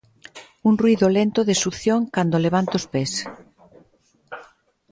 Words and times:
Un 0.69 0.73
ruído 0.81 1.07
lento 1.17 1.41
de 1.49 1.55
succión 1.63 2.01
cando 2.15 2.43
levanto 2.45 2.73
os 2.79 2.85
pés. 2.93 3.11